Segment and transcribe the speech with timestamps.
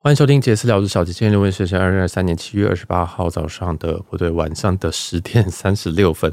[0.00, 1.12] 欢迎收听杰私聊，我是小杰。
[1.12, 6.32] 今天留言时间二零二三年七月二十八号早上的不对，晚上的十点三十六分。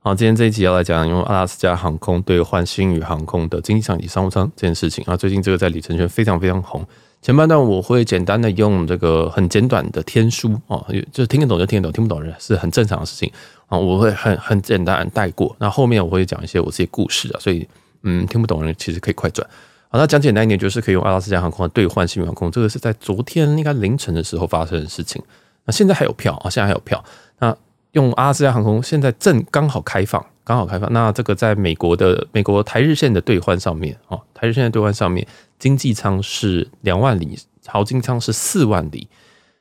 [0.00, 5.16] 好，今天这一集要来讲用阿拉斯加航空兑换星宇航空的经济舱及商务舱这件事情啊。
[5.16, 6.86] 最近这个在里程圈非常非常红。
[7.22, 13.32] 前半段我会简单的用这个很简短的天书啊，就听得懂就听得懂，听不懂人是很正常的事情
[13.68, 13.78] 啊。
[13.78, 15.56] 我会很很简单带过。
[15.58, 17.66] 那后面我会讲一些我自己故事啊，所以
[18.02, 19.48] 嗯，听不懂人其实可以快转。
[19.96, 25.22] 那讲简单一点，就是可以用阿拉斯加航空兑换新宇航空，这个是在昨天应该凌晨的时候发生的事情。
[25.64, 27.02] 那现在还有票啊，现在还有票。
[27.38, 27.56] 那
[27.92, 30.92] 用阿拉斯加航空现在正刚好开放，刚好开放。
[30.92, 35.26] 那这个在美国的美国台日线的兑换上面啊，台日线的兑换上面，
[35.58, 39.08] 经济舱是两万里，豪金舱是四万里，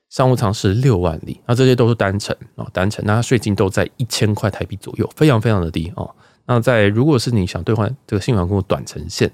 [0.10, 1.40] 商务舱是六万里。
[1.46, 3.04] 那这些都是单程啊，单程。
[3.06, 6.14] 那税金都在一千块台币左右，非常非常的低哦。
[6.46, 9.32] 那在如果是你想兑换这个新航空的短程线。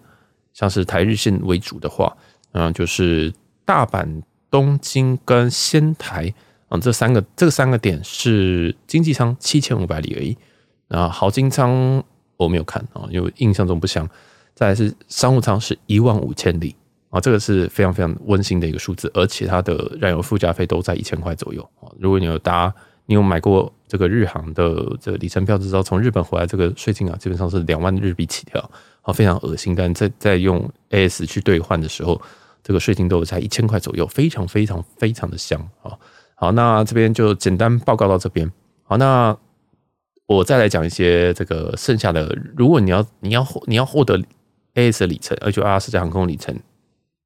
[0.53, 2.15] 像是台日线为主的话，
[2.51, 3.33] 嗯，就是
[3.65, 6.33] 大阪、东京跟仙台，
[6.69, 10.37] 嗯，这三个这三个点是经济舱七千五百里而已。
[10.87, 12.03] 然后豪金舱
[12.37, 14.07] 我没有看啊，因为印象中不详。
[14.53, 16.75] 再来是商务舱是一万五千里
[17.09, 21.89] 啊，这个是非常非常温馨的一个数字，而且它的燃油附加费都在一千块左右啊。
[21.97, 22.71] 如果你有搭，
[23.05, 28.69] 你有买过这个日航的这个里程票，知道从日本回来这个税金啊，基本上是两万日币起跳。
[29.01, 29.75] 好，非常恶心。
[29.75, 32.21] 但在在用 AS 去兑换的时候，
[32.63, 35.97] 这个税金都在一千块左右，非常非常非常的香啊！
[36.35, 38.51] 好，那这边就简单报告到这边。
[38.83, 39.35] 好，那
[40.27, 42.37] 我再来讲一些这个剩下的。
[42.55, 44.21] 如果你要你要你要获得
[44.75, 46.55] AS 的里程，而且阿拉斯加航空里程，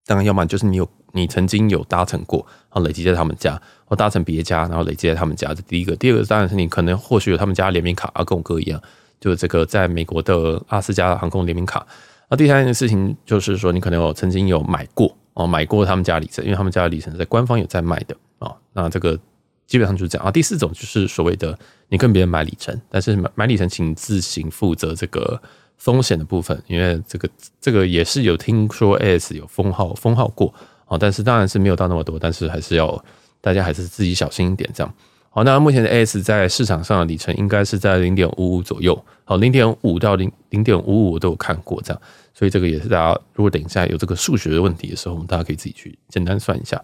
[0.06, 5.54] 当然要么就是你有你曾经有搭乘过，然后累积在他们家，或搭乘别家，然后累积在他们家。
[5.54, 8.82] 这第一个，第二个当然是你可能或许有他们家联名卡啊，跟我哥一样。
[9.26, 11.84] 就这个在美国的阿斯加航空联名卡，
[12.30, 18.54] 那第三件事情就是说，你可能有曾经有买过哦，买过他们家里程，因为他们家的里程在官方有在卖的啊。
[18.74, 19.20] 那这个
[19.66, 20.30] 基本上就是这样啊。
[20.30, 21.58] 第四种就是所谓的
[21.90, 25.42] 你跟别人买里程，但是买买里程请自行负责这个
[25.76, 27.28] 风险的部分，因为这个
[27.60, 30.54] 这个也是有听说 AS 有封号封号过
[30.86, 33.04] 啊，但是当然是没有到那么多，但是还是要
[33.42, 34.94] 大家还是自己小心一点这样。
[35.36, 38.98] 好，那目前的 AS 在市场上的里程应该是在零点五五左右。
[39.26, 42.02] 好，零点五到零零点五五都有看过，这样，
[42.34, 46.82] 所以这个也是大家如果等一下有这个数学的问题的时候，我们大家可以自己去简单算一下。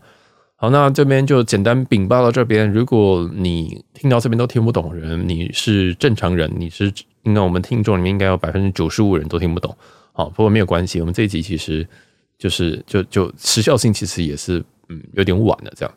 [0.57, 2.69] 好，那这边就简单禀报到这边。
[2.69, 6.91] 如果你听到这边都听不懂人，你是正常人，你是
[7.23, 9.73] 应该我们听众里面应该有百分之九十五人都听不懂。
[10.11, 11.87] 好，不过没有关系，我们这一集其实
[12.37, 15.95] 就是就就时效性其实也是嗯有点晚了这样。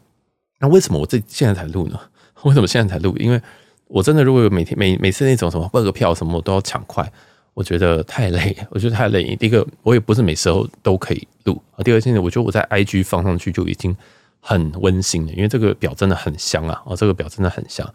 [0.60, 1.98] 那为什么我这现在才录呢？
[2.48, 3.16] 为什么现在才录？
[3.16, 3.40] 因为
[3.86, 7.10] 我真的如果有每天每每次那种什么办个票什么我都要抢快，
[7.54, 9.36] 我觉得太累，我觉得太累。
[9.36, 11.82] 第一个我也不是每时候都可以录啊。
[11.82, 13.96] 第二现在，我觉得我在 IG 放上去就已经
[14.40, 16.82] 很温馨了，因为这个表真的很香啊！
[16.86, 17.88] 哦，这个表真的很香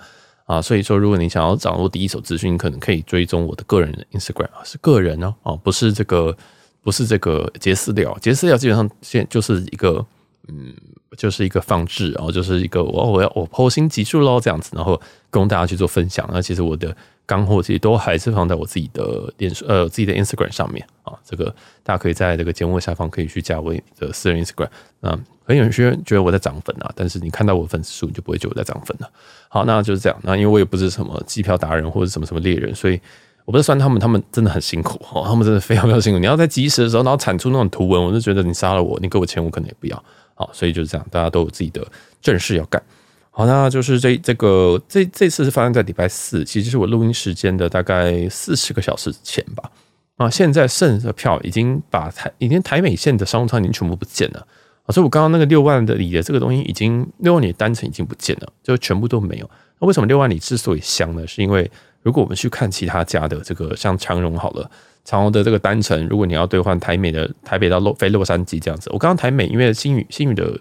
[0.46, 0.62] 啊！
[0.62, 6.36] 所以说，如果你想要掌握第一手资讯，可能可以追踪我的个人的 Instagram 啊，是个人哦，哦，不是这个，
[6.82, 10.06] 不是这个杰私聊，杰私聊基本上现就是一个。
[10.52, 10.74] 嗯，
[11.16, 15.00] 就是一个放置，然后就是一个我我要我 po 新集数喽这样子，然后
[15.30, 16.28] 供大家去做分享。
[16.34, 16.96] 那其实我的
[17.26, 21.14] 干货其实都还是放在我自己的脸书呃自己的 Instagram 上面啊。
[21.24, 24.70] 这个大家可以在这个节目下方可以去加我的私人 Instagram。
[25.00, 29.10] 那很有些人觉得我在涨粉啊，但是你看到我的粉丝数，你就不会觉得我在涨粉了。
[29.48, 30.20] 好，那就是这样。
[30.24, 33.00] 那因为我也不是什么机票达人或者什么什么猎人，所以
[33.46, 36.20] 我不是算他们，他们真的很辛苦哦，他们真的非常非常辛苦。
[36.20, 40.04] 你要在及时的时候，然后产出那种图文，我就觉得你杀了我，你给我钱，我可能也不要。
[40.40, 41.86] 好，所以就是这样，大家都有自己的
[42.22, 42.82] 正事要干。
[43.30, 49.70] 好，那就是这这个这这次是发生在礼拜四，其实是我录音时间的大概四十个小时前吧。
[50.16, 54.48] 啊，现在剩的票已经把台已经台美线的商务舱已经全部不见了。
[54.86, 59.50] 啊，所以我刚刚那个六万的里的这个东西已经六万里的单程已经不见了，就全部都没有。
[59.80, 61.28] 那为什么六万里之所以香呢？
[61.28, 61.70] 是因为
[62.02, 64.72] 如果我们去看其他家的这个像长荣好了。
[65.10, 70.56] 长荣的这个单程，如果你要兑换台美的台北到洛飞洛杉矶这样子，我刚刚台美因为星宇星宇的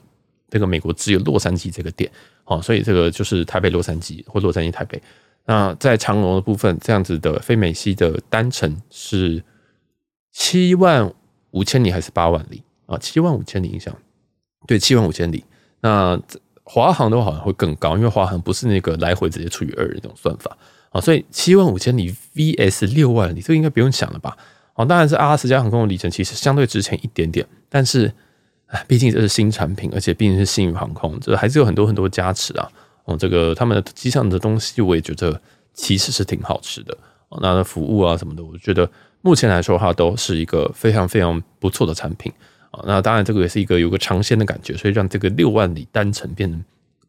[0.48, 2.10] 这个美国只有洛杉矶这个点，
[2.46, 4.98] 哦，所以这个就是台北洛杉矶或洛杉矶台北。
[5.44, 9.44] 那在长荣的部分，这样子的非美西的单程是
[10.32, 11.12] 七万
[11.50, 12.96] 五千里还是八万里啊？
[12.96, 13.94] 七万五千里，影响
[14.66, 15.44] 对，七万五千里。
[15.82, 16.18] 那
[16.64, 20.56] 华航的话好像会更高，因为华航不是那个来回直接除以二的那种算法。
[21.00, 24.36] 所以七万五千里 VS 六万里，这个应该不用想了吧？
[24.74, 28.12] 哦，当然是阿拉斯加航空的里程其实相对值钱一点点，但是，
[28.66, 32.70] 哎，毕竟这是新产品，而且毕竟是星宇航空，这还是有很多很多加持啊。
[33.04, 35.40] 哦，这个他们的机上的东西，我也觉得
[35.74, 36.96] 其实是挺好吃的。
[37.30, 38.88] 哦，那的服务啊什么的，我觉得
[39.22, 42.32] 目前来说的话，都是一个非常非常不错的产品。
[42.70, 42.84] 啊。
[42.86, 46.56] 那当然，这个也是一个有个尝鲜的感觉，所以让这个六万里单程变得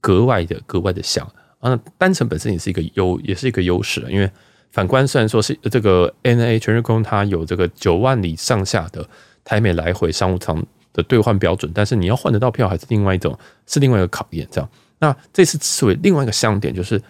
[0.02, 1.24] 格外的格外的香
[1.60, 1.80] 啊。
[1.98, 4.30] 单程本身也是一个优，也是一个优势，因为
[4.72, 9.08] 反观虽然说是这个 NA 全日空它有这个九万里上下的
[9.44, 10.62] 台美来回商务舱
[10.94, 14.48] 的兑换标准，但是你要换得到票还是另外一种，是另外一个考验。
[14.52, 14.70] 这样，
[15.00, 17.02] 那这次之所以另外一个香点就是。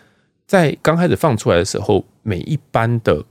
[0.49, 3.23] 在刚开始放出来的时候，每一班的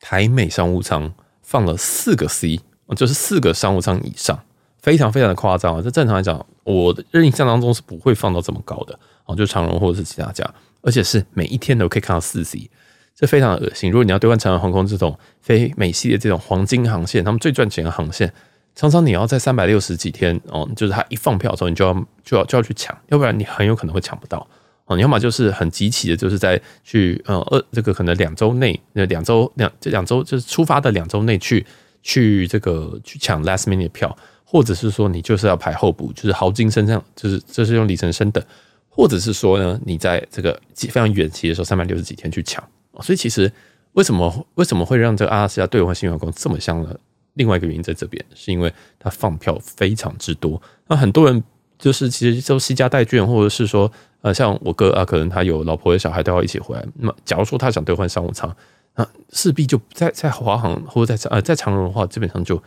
[0.00, 2.58] 台美商务舱放了四个 C，
[2.96, 4.36] 就是四个商务舱以上，
[4.82, 5.80] 非常非常的夸张啊！
[5.80, 8.98] 这正常来讲，我的印象当中是不会放到这么高的
[9.34, 10.44] 就长荣或者是其他家，
[10.82, 12.70] 而且是每一天都可以看到四 C，
[13.14, 13.90] 这非常的恶心。
[13.90, 18.32] 如果你要兑换长荣航空这种非美系的这种黄金航线，他们最赚钱的航线，
[18.74, 21.92] 常常你要在三百六十几天哦，就是他一放票的时候，你就要
[22.24, 24.46] 就要就要去抢，要不然你很有可能会抢不到。
[24.86, 31.64] 哦，你要么就是很急起的，就是在去呃二这个可能两周内，那两周两这两周就是出发的两周内去
[32.02, 38.42] 去这个去抢 last minute 的票，或者是说你就是要排候补，就是豪金身上就是这是用里程升等，
[38.90, 42.62] 或者是说呢，你在这个非常远期的时候三百六十几天去抢。
[43.00, 43.50] 所以其实
[43.92, 46.94] 为什么为什么会让这个阿拉斯加兑换新员工这么香呢？
[47.34, 51.42] 另外一个原因在这边，是因为它放票非常之多，那很多人
[51.78, 53.90] 就是其实都携家带眷，或者是说。
[54.22, 56.86] 呃，像我哥啊，可能他有老婆有小孩都要一起回来。
[56.96, 58.54] 那么，假如说他想兑换商务舱，
[58.94, 62.62] 那势必就在在华航或者在呃在长荣的话，基本上就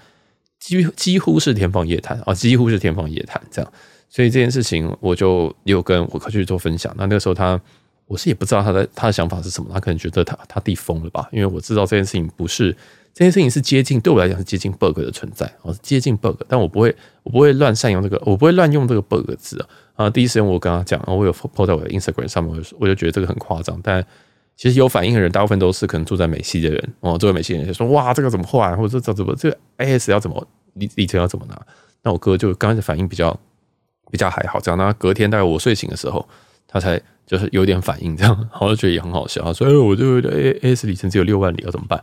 [0.60, 3.72] 几几乎是天方夜谭啊，几乎是天方夜谭这样。
[4.14, 6.94] 所以这件事情，我就有跟我哥去做分享。
[6.96, 7.60] 那那个时候他，
[8.06, 11.28] 我是也不知道他的他的想法是什么，他可能觉得他他弟疯了吧？
[11.32, 12.78] 因为我知道这件事情不是。
[13.12, 20.06] 这件事情是接近，对我来讲是接近 bug 的存在，哦，接近 bug，但我不会，我不会乱善用这个，我不会乱用这个 bug 字啊。
[20.06, 23.80] 啊，第一时间我跟他讲，我有 po 在我的 Instagram 上面，我就觉得这个很夸张。
[23.84, 24.04] 但
[24.56, 31.62] 其实有反应的人，大部分都是可能住在美西的人，哦，住在美西的人就说，哇，这个怎么换，或者这怎么这个 AS 要怎么里里程要怎么拿？
[32.02, 33.40] 那我哥就刚开始反应比较
[34.14, 34.78] 比较还好，这样。
[34.78, 36.24] 那隔天大概我睡醒的时候，
[36.68, 39.52] 他才就是有点反应，这样，我就觉得也很好笑。
[39.52, 42.00] 所以我就 AS 里程只有六万里，要怎么办？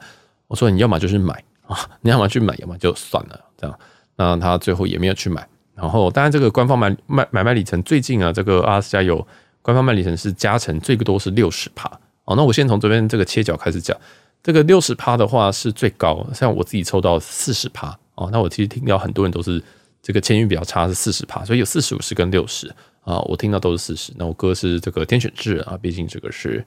[0.48, 3.78] 我说你要么就是买啊，你要么去买，要么就算了这样。
[4.16, 5.46] 那他最后也没有去买。
[5.76, 9.24] 然后当然这个官方买买买卖里程最近啊，这个阿拉斯加有
[9.62, 11.88] 官方卖里程是加成最多是六十趴
[12.24, 12.34] 哦。
[12.34, 13.96] 那我先从这边这个切角开始讲，
[14.42, 18.28] 这个六十趴的话是最高，像我自己抽到四十趴哦。
[18.32, 19.62] 那我其实听到很多人都是
[20.02, 22.68] 这个签运比较差是四十趴，所以有四十五十跟六十
[23.02, 24.12] 啊，我听到都是四十。
[24.16, 26.64] 那我哥是这个天选之人啊，毕竟这个是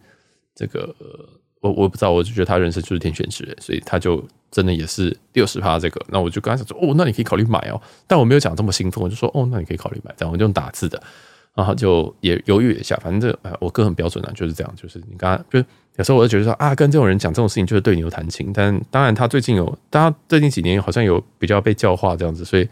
[0.55, 0.95] 这个。
[1.63, 4.21] 我我不知道，我就觉得他人生就是天选之人，所以他就
[4.51, 6.05] 真的也是六十趴这个。
[6.09, 7.81] 那我就跟他讲说，哦，那你可以考虑买哦。
[8.05, 10.13] 但我没有讲这么兴奋，我就说，哦，那你可以考虑买。
[10.17, 11.01] 这样我就用打字的，
[11.55, 12.99] 然后就也犹豫一下。
[13.01, 14.73] 反正这，我哥很标准啊，就是这样。
[14.75, 15.65] 就是你刚刚就
[15.95, 18.51] 有时候我就觉得说啊，跟这种人讲这种事情就是对牛弹琴。
[18.53, 22.67] 但当然他最近有，他最近几年好像有比较被教化这样子，所以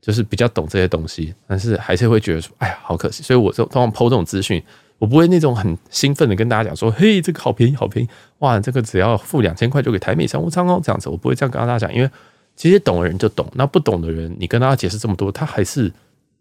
[0.00, 1.34] 就是比较懂这些东西。
[1.46, 3.22] 但是还是会觉得说，哎呀，好可惜。
[3.22, 4.62] 所以我就通常 po 这种资讯。
[4.98, 8.08] 我不会那种很兴奋的跟大家讲说，嘿，这个好便宜，好便宜，
[8.38, 12.10] 哇，这个只要付两千块就给台美商务舱哦，这样子，我不会这样跟大家讲，因为
[12.56, 15.92] 其实懂的人就懂，那不懂的人，你跟大家解释这么多，他还是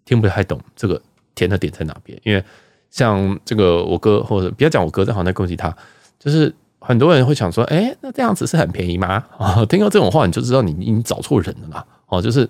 [0.05, 1.01] 听不太懂这个
[1.35, 2.17] 甜的点在哪边。
[2.23, 2.41] 因为
[2.89, 5.75] 像这个我哥，或者不要讲我哥，正好在攻击他，
[6.17, 9.21] 就是很多人会想说，哎，那这样子是很便宜吗？
[9.37, 12.49] 啊，听到这种话你就知道你已经找错人了啦，哦，就是。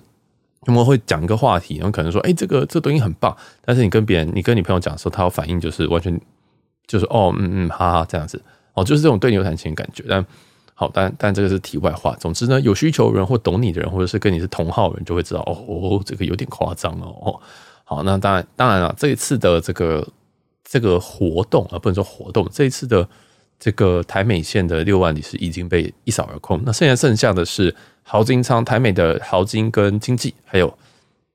[0.66, 6.20] 他们会讲一个话题，然后可能说：“哎，这个这个东西很棒。”但是你跟别人，你跟你朋友讲的时候，他有反应就是完全
[6.88, 8.42] 就是哦，嗯嗯，哈哈，这样子
[8.74, 10.04] 哦，就是这种对牛弹琴的感觉。
[10.10, 10.26] 但
[10.74, 12.16] 好，但但这个是题外话。
[12.16, 17.40] 总之呢，有需求人或懂你的人，或者是跟你是同号人，就会知道哦哦，这个有点夸张哦。
[17.84, 20.08] 好，那当然当然了，这一次的这个
[20.64, 23.08] 这个活动啊，不能说活动，这一次的
[23.60, 26.60] 这个台美线的六万里是已经被一扫而空。
[26.66, 27.76] 那现在剩下的是。
[28.08, 30.78] 豪金舱，台美的豪金跟经济，还有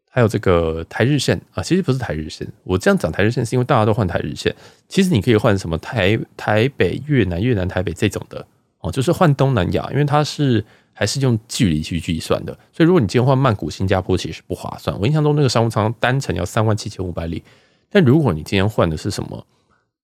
[0.09, 2.47] 还有这个台日线啊，其实不是台日线。
[2.63, 4.55] 我这样讲台日线，是因为大家都换台日线。
[4.89, 8.47] 其实你可以换什么台台北越南越南台北这种的
[8.79, 12.53] 哦，就是换东南亚，因为它是还是用距离去计算的。
[12.73, 14.97] 所以如果你今天换曼谷、新加坡，其实不划算。
[15.01, 17.43] 我印象中那个商务舱单程要三万七千五百里，
[17.91, 19.45] 但如果你今天换的是什么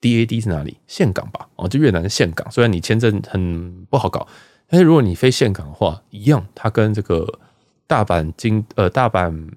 [0.00, 0.76] DAD 是哪里？
[0.88, 2.50] 岘港吧，哦，就越南的岘港。
[2.50, 4.26] 虽然你签证很不好搞。
[4.68, 7.38] 但是如果你飞岘港的话，一样，它跟这个
[7.86, 9.48] 大阪京呃大阪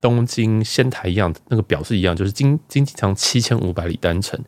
[0.00, 4.38] 东京仙台一样，那个表是一样，就是经经济舱七千五百里单程，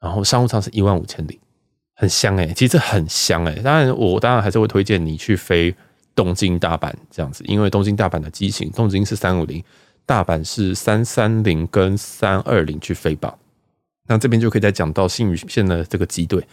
[0.00, 1.40] 然后商务舱是一万五千里，
[1.94, 3.60] 很香诶，其实很香诶。
[3.62, 5.74] 当然，我当然还是会推荐你去飞
[6.14, 9.62] 东京大阪这样子，因为东京大阪的机型，东京是三五零，
[10.06, 13.36] 大阪是三三零跟三二零去飞吧。
[14.06, 16.44] 那这边就可以再讲到新宇线的这个机队。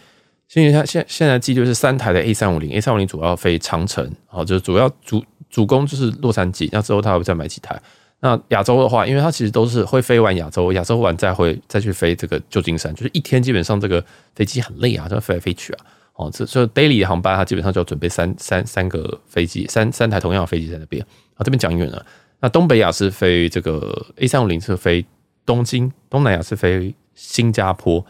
[0.47, 7.79] 现在现现在机就是三台的 A 三五零，A 三五零主要飞长城，好，就是主要主主攻就是洛杉矶，那之后他会再买几台。
[8.19, 15.85] 那亚洲的话，因为它其实都是会飞完亚洲，亚洲完再会再去飞这个旧金山，就是一天基本上这个飞机很累啊，就飞来飞去啊。
[16.15, 20.99] 哦，这所以 daily 的航班，它基本上就要准备三三三个飞机，三三台同样的飞机在那边。
[21.35, 22.03] 啊，这边讲远了。
[22.39, 25.05] 那东北亚是飞这个 A 三五零是飞
[25.45, 28.03] 东京，东南亚是飞新加坡，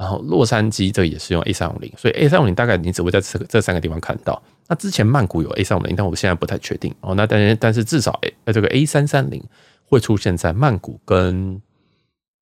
[0.00, 4.42] 然后洛杉矶这也是用 A 三五零，所以 A 三五零大概你只会在这个这三个地方看到。
[4.66, 7.14] 那之前曼谷有 A 三五零，但我现在不太确定哦。
[7.14, 9.44] 那但是但是至少 A 这个 A 三三零
[9.84, 11.60] 会出现在曼谷跟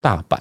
[0.01, 0.39] 大阪、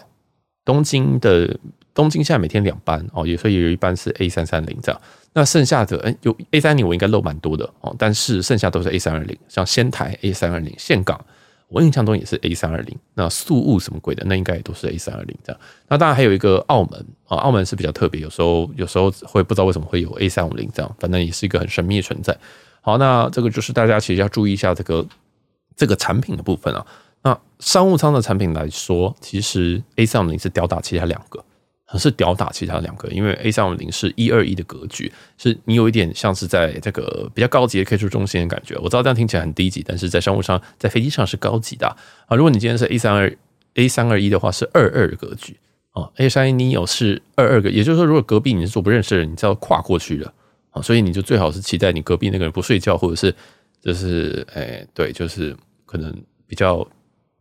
[0.64, 1.58] 东京的。
[1.98, 5.02] 东京现在每天两班哦，也所以有一班是 A 三三零这样。
[5.34, 11.20] 那剩下的哎，有 A 三零我应该漏蛮多的哦，但是剩下都是 A 三二零，像仙台 A 三二零、岘港，
[11.70, 12.98] 我印象中也是 A 三二零。
[13.14, 15.62] 那速雾什么鬼的，那应该也都是 A 三二零这样。
[15.88, 22.38] 那当然还有一个澳门啊，澳门是比较特别，有时候有时候会不知道为什么会有 A 三五零这样，反正也是一个很神秘的存在。
[22.82, 25.06] 好，那这个就是大家其实要注意一下这个
[25.76, 26.86] 这个产品的部分啊。
[27.24, 31.44] 那商务舱的产品来说，其实 A 三五零是吊打其他两个。
[31.90, 38.76] 很是吊打其他两个，因为 A 三五零是一二一的格局，是你有一点像是在这个比较高级的 K 书中心的感觉。
[38.80, 41.88] 我知道这样听起来很低级，但是在商务舱，在飞机上是高级的
[42.28, 42.36] 啊。
[42.36, 43.34] 如果你今天是 A 三二
[43.76, 45.56] A 三二一的话，是二二的格局
[45.92, 46.10] 啊。
[46.18, 50.34] A 三一 neo 是二二个，也就是说，如果隔壁你是做不认识的人，你就要跨过去了
[50.72, 50.82] 啊。
[50.82, 53.34] 所以你就最好是期待你隔壁那个人不睡觉，或者是
[53.82, 56.14] 就是哎对，就是可能
[56.46, 56.86] 比较。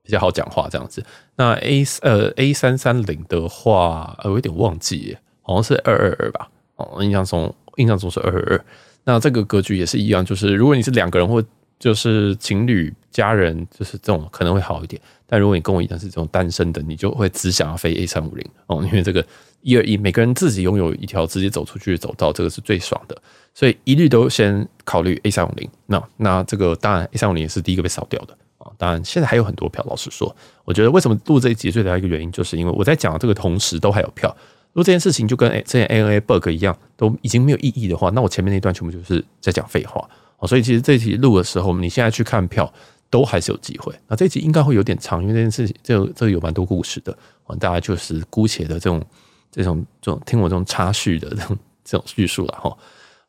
[0.06, 1.04] 比较好讲话这样子。
[1.36, 6.48] 那 A 呃 A 三三零的话，呃，我有点忘记，好像是二二二吧。
[6.76, 8.64] 哦，印象中印象中是二二二。
[9.04, 11.42] 那这个格局也是一样，就是如果你是两个人或
[11.78, 15.00] 就是情侣、家人，就是这种可能会好一点。
[15.26, 19.24] 但如果你跟我一样是这种单身的，你就会只想要飞 A 三五零哦，因为这个
[19.60, 23.16] 一二一每个人自己拥有一条直接走出去的走道，这个是最爽的。
[23.52, 25.68] 所以一律都先考虑 A 三五零。
[25.86, 28.36] 那那这个当然 A 三五零也是第一个被扫掉的。
[28.78, 29.84] 当然，现在还有很多票。
[29.88, 34.28] 老实说，我觉得为什么录这一集最大的一个原因，就是因为我在讲这个同时都还有票。
[34.72, 40.06] 如果这件事情就跟之前 ANA bug 一样，都已经没有意义的话，那我前面那段全部就是在讲废话。
[40.46, 42.70] 所以其实这一集录的时候，你现在去看票
[43.08, 43.94] 都还是有机会。
[44.06, 47.16] 那这一集应该会有点长，因为这件事情这、这有蛮多故事的。
[47.58, 49.02] 大家就是姑且的这种
[49.50, 52.76] 这种这种听我这种插叙的这种这种叙述了哈。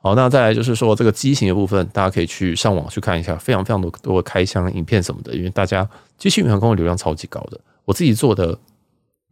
[0.08, 5.36] 好，那再来就是说这个机型的部分，大家可以去上网去看一下，非常非常多多开箱影片什么的。
[5.36, 5.86] 因为大家
[6.18, 8.58] 其实星宇航空的流量超级高的，我自己做的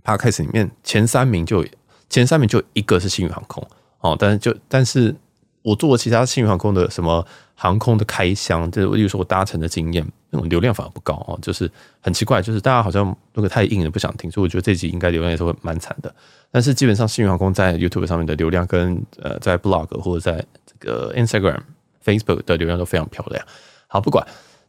[0.04, 1.66] Podcast 里面前三名就
[2.10, 3.66] 前三名就一个是星宇航空
[4.02, 5.16] 哦，但是就但是
[5.62, 16.14] 我做其他星宇航空的什么航空的开箱，就是例如说我搭乘的经验，那种流量反而不高哦，就是很奇怪，就是大家好像那个太硬了不想听，所以我觉得这集应该流量也是会蛮惨的。
[16.52, 20.46] 但是基本上，星宇航空在 YouTube 上面的流量跟呃，在 Blog 或者在
[20.80, 21.60] 个 Instagram、
[22.04, 23.46] Facebook 的流量都非常漂亮。
[23.88, 24.26] 好，不管，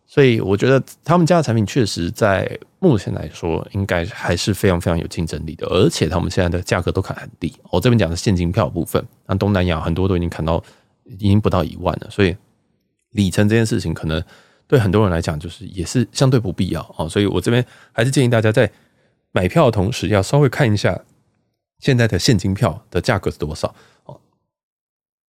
[0.06, 5.66] 所以我觉得他们家的产品确实在目前来说，应该还是非常非常有竞争力的。
[5.66, 7.54] 而且他们现在的价格都砍很低。
[7.70, 10.62] 我这边讲的现金票部分，那东南亚很多都已经砍到
[11.04, 12.08] 已经不到一万了。
[12.10, 12.36] 所以
[13.10, 14.22] 里程这件事情，可能
[14.66, 17.08] 对很多人来讲，就是也是相对不必要啊。
[17.08, 18.70] 所以我这边还是建议大家在
[19.32, 21.00] 买票的同时，要稍微看一下。
[21.78, 23.68] 现在的现金票的价格是多少？
[24.04, 24.18] 哦，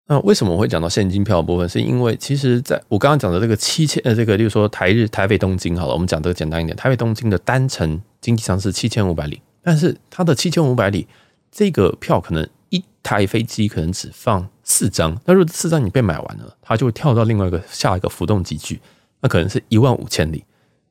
[0.09, 1.67] 那为什么我会讲到现金票的部分？
[1.67, 11.05] 是因为其实在我刚刚讲的这个七千呃，这个例如说台日台北东京好了，我们讲这个简单一点，台北东京的单程经济舱是七千五百里，但是它的七千五百里
[11.51, 18.79] 这个票可能一台飞机可能只放四张，那如果四张你被买完了，它就会跳到另外一个下一个浮动机距，
[19.19, 20.45] 那可能是一万五千里。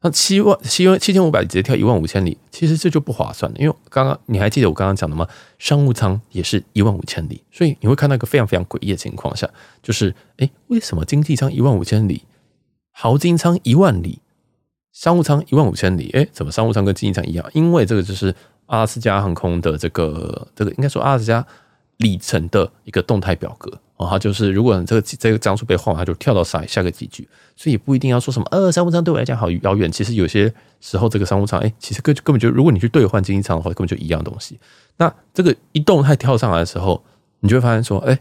[0.07, 3.59] 那七万七万七千五百直接跳一万五千里，其实这就不划算了。
[3.59, 5.27] 因为刚刚你还记得我刚刚讲的吗？
[5.59, 9.51] 商务舱也是一万五千里，所以你会看到一个非常非常诡异的情况下，
[9.83, 12.23] 就是哎，为什么经济舱一万五千里，
[12.93, 14.21] 豪金舱一万里，
[14.93, 16.09] 商务舱一万五千里？
[16.13, 17.45] 哎，怎么商务舱跟经济舱一样？
[17.53, 18.33] 因为这个就是
[18.67, 21.45] 阿拉斯加航空的这个这个应该说阿拉斯加
[21.97, 23.81] 里程的一个动态表格。
[23.97, 27.27] 哦，它就是如果这个这个张数被换，它就跳到下下个级距，
[27.57, 29.91] 所以不一定要说什么呃商务舱对我来讲好遥远。
[29.91, 34.59] 其实有些时候这个商务舱，哎，其实根根本就如果你去兑换经济舱的话，根本就一样东西。
[34.99, 37.03] 那这个一动态跳上来的时候，
[37.41, 38.19] 你就会发现说，哎，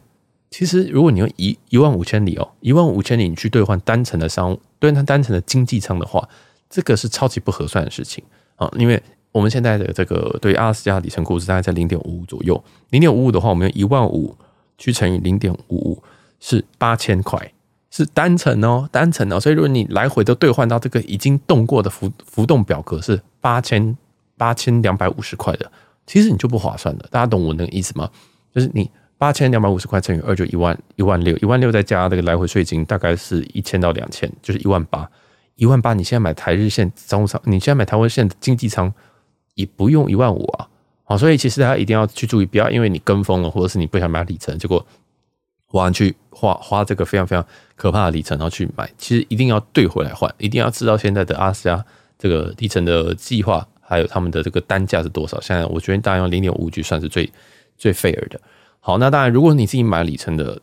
[0.50, 6.26] 其实如果你用一一万五千里哦，一万五千里你去兑换单程的商务，兑换单程的经济舱的话，
[6.70, 8.24] 这个是超级不合算的事情
[8.56, 9.02] 啊，因为
[9.34, 14.34] 我们现在的这个对阿拉斯加里程库是大概在零点五五左右，零点五五的话，我们用一万五。
[14.78, 16.04] 去乘以零点五五
[16.40, 17.54] 是八千块，
[17.90, 19.40] 是单程哦，单程哦。
[19.40, 23.98] 所以如果你来回都兑换到这个已经动过的浮浮动表格是八千
[24.38, 25.72] 八千两百五十块的，
[26.06, 27.08] 其实你就不划算了。
[27.10, 28.10] 大家懂我那个意思吗？
[28.54, 35.10] 就是你八千两百五十块乘以二就一万一万六，一万六再加这个来回税金，大概是一千到两千，就是一万八。
[35.56, 38.94] 一万八，你现在买台日线商务舱，你现在买台湾线的经济舱
[39.54, 40.68] 也不用一万五啊。
[41.08, 44.86] 好，所以其实大家一定要去注意，不要因为你跟风了，或者是你不想买里程，结果
[45.68, 47.46] 花去花花这个非常非常
[47.76, 51.86] 可怕的里程，然后去买，其实一定要兑回来换，一定要知道现在的阿斯加
[52.18, 55.40] 这个里程的计划，还有他们的这个单价是多少。
[55.40, 57.32] 现在我觉得大概用零点五 G 算是最
[57.78, 58.42] 最 fair 的。
[58.80, 60.60] 好，那当然，如果你自己买里程的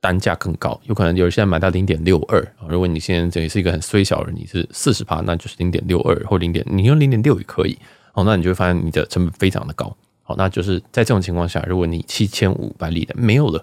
[0.00, 2.46] 单价更高，有可能有人现在买到零点六二。
[2.68, 7.78] 如果你现在等于是一个很衰小的，你是四十趴，那就是零点六二或零点，你用零点六也可以。
[8.16, 9.94] 好，那你就会发现你的成本非常的高。
[10.22, 13.62] 好，那就是在这种情况下，如果你七千五百里的没有了，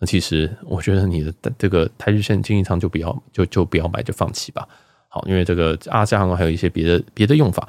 [0.00, 4.68] 那其实我觉得你的这个台日线经济舱就不要就就不要买，就放弃吧。
[5.06, 7.68] 好，因为这个阿加航空还有一些别的别的用法。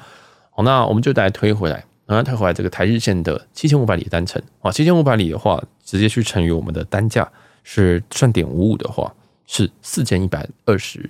[0.50, 1.84] 好，那我们就再推回来。
[2.06, 7.30] 然后推回来这个台日线的七千五百里的单程啊，七千五百里的话，直接去乘以我们的单价
[7.62, 9.14] 是算点五五的话，
[9.46, 11.08] 是四千一百二十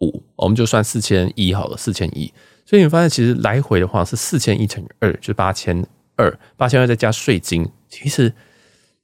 [0.00, 2.32] 五，我们就算四千一好了，四千一。
[2.66, 5.84] 所以你发现其实来回的话是四千一乘以二，就是八千
[6.16, 8.32] 二，八千二再加税金，其实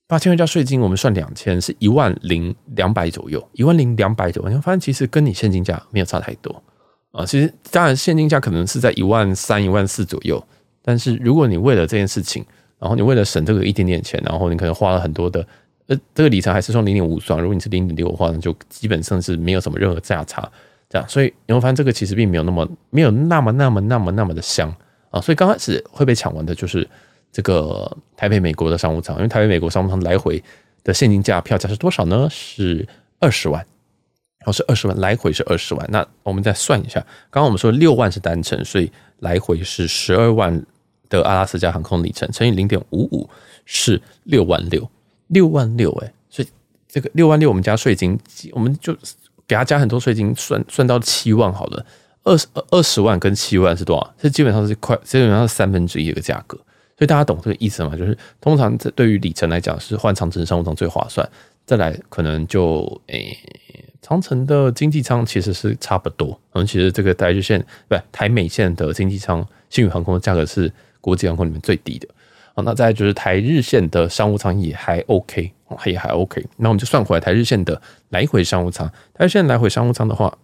[0.06, 4.48] 八千二加税金，我们算两千是一万零两百左右，一万零两百左右。
[4.48, 6.62] 你会发现其实跟你现金价没有差太多
[7.12, 10.42] 啊，其实当然现金价可能是在一万三、一万四左右。
[10.82, 12.44] 但是如果你为了这件事情，
[12.78, 15.46] 然后你为了省这个一点点钱，然后你可能花了很多的，
[15.86, 20.50] 呃，这个里程还是从零点五算，如果你是零点六的话，那就基本上是没有什么任何价差，
[20.90, 24.68] 这样，所以你会发现这个其实并没有那么没有那么那么那么那么的香
[25.10, 26.86] 啊，所以刚开始会被抢完的就是
[27.32, 30.42] 这个台北美国的商务舱，因为台北美国商务舱来回
[30.84, 32.28] 的现金价票价是多少呢？
[32.30, 32.86] 是
[33.20, 33.64] 二十万，
[34.40, 40.62] 然后是二十万，来回是二十万，那我们再算一下，刚刚我们说六万是单程，所以来回是十二万。
[41.10, 43.28] 的阿拉斯加航空里程乘以零点五五
[43.64, 44.88] 是六万六，
[45.26, 46.46] 六万六哎，所以
[46.86, 48.16] 这个六万六我们加税金，
[48.52, 48.96] 我们就
[49.50, 51.84] 给他加很多税金，算算到七万好了。
[52.22, 54.14] 二十二十万跟七万是多少？
[54.16, 56.56] 这基本上是快，基本上是三分之一的一个价格。
[56.96, 57.96] 所以大家懂这个意思吗？
[57.96, 61.28] 就是通常这对于里程来讲是换长城商务舱最划算，
[61.66, 63.36] 再来可能就诶、
[64.00, 66.40] 长城的经济舱其实是差不多。
[66.52, 70.72] 嗯，其实这个台日线不台美线的经济舱，星宇航空的价格是。
[71.02, 72.06] 国际航空里面最低的，
[72.54, 75.50] 好，那再就是台日线的商务舱也还 OK，
[75.86, 76.44] 也还 OK。
[76.56, 77.80] 那我们就算回来台日线的
[78.10, 80.36] 来回商务舱，台日线来回商务舱的话，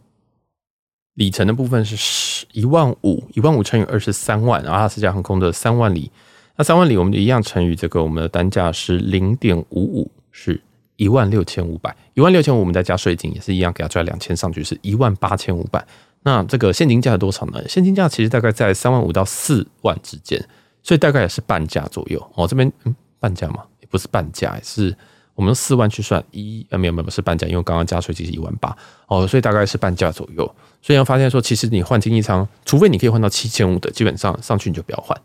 [1.14, 6.10] 里程的部分是十一万五，一万五乘以二十三万，阿拉斯加航空的三万里，
[6.56, 10.60] 那三万里我们就一样乘以这个，我们的单价是零点五五，是
[10.96, 15.86] 一万六千五百，一万六千五我们再加税金也是一样，给它拽两千上去是一万八千五百。
[16.22, 17.62] 那这个现金价是多少呢？
[17.68, 20.44] 现金价其实大概在三万五到四万之间，
[20.82, 22.20] 所以大概也是半价左右。
[22.34, 24.96] 哦，这边嗯，半价嘛，也不是半价，是
[25.36, 30.44] 我们用四万去算一，呃，没有没有是半价，因为刚刚加税其实一万八哦，所以大概是半价左右。
[30.82, 35.16] 所以要发现说，其实你换经济舱，除非你可以换到七千五的，基本上上去你就不要换。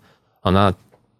[0.41, 0.71] 好，那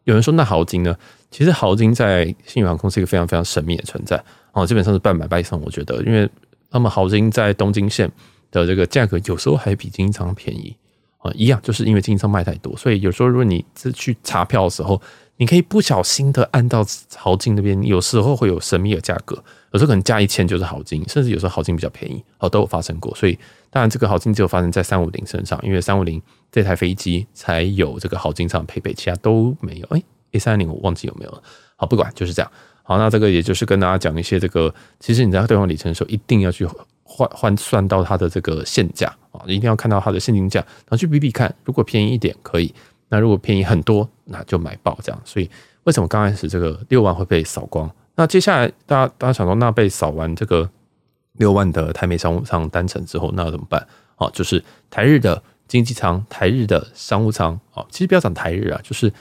[0.04, 0.96] 有人说那豪金呢？
[1.32, 6.30] 其实豪金在星宇航空是一个非常非常神秘的存在哦，基本上是半买半送，我觉得，因为
[6.70, 8.12] 他们豪金在东京线。
[8.52, 10.76] 的这个价格有时候还比经济舱便宜
[11.20, 15.02] 啊，一样就是因为经济舱卖太多，所以有时候如果你是去查票的时候，
[15.42, 19.36] 你可以不小心的按到豪金那边，有时候会有神秘的价格，
[19.72, 23.12] 有时候可能加一千就是豪金，甚至有时候豪金比较便宜，哦，都有发生过。
[23.16, 23.36] 所以
[23.72, 29.88] 当然这个豪金只有发生在三五零身上，因为三五零这台飞机才有这个豪金上配备，其他都没有。
[29.88, 31.42] 哎，A 三零我忘记有没有了。
[31.76, 32.52] 好，不管就是这样。
[32.84, 36.68] 好，那这个也就是跟大家讲一些这个，其实你在兑换里程的时候一定要去。
[37.04, 42.74] 换换算到它的这个现价啊，一定要看到它的现金价，然后去比比看，如果便宜一点可以，
[43.10, 45.22] 那如果便宜很多，那就买爆这样。
[45.26, 45.50] 所以
[45.84, 47.90] 为什么刚开始这个六万会被扫光？
[48.16, 50.70] 那接下来大家大家想说，那被扫完这个
[51.34, 53.86] 六万的台美商务舱单程之后，那怎么办？
[54.18, 59.12] 哦，就是台日的经济舱、台日的商务舱哦，其实不要讲台日啊，就是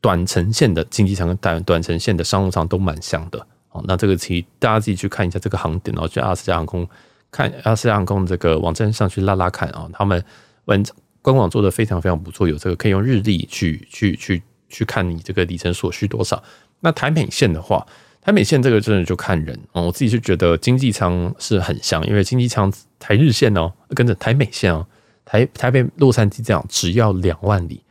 [0.00, 3.38] 短程线的经济舱跟短短程线的商务舱都蛮像的
[3.70, 3.82] 哦。
[3.86, 6.88] 那这个其大家自己去看一下这个航点，然后去阿斯加航空。
[7.32, 10.20] 看阿斯加航空这个网站上去拉拉看啊，他们
[10.64, 10.84] 文
[11.22, 16.42] 官网做的非常非常不错，有这个可以用日历去去去去看你这个里程所需多少。
[16.80, 17.86] 那台美线的话，
[18.22, 19.82] 台美线这个真的就看人哦。
[19.82, 24.86] 我自己是觉得经济舱是很香，因为经济舱台日线哦，跟着台美线哦，
[25.26, 27.82] 台台北洛杉矶这样只要两万里，